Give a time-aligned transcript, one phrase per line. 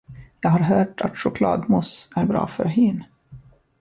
[0.41, 3.03] Jag har hört att chokladmousse är bra för hyn.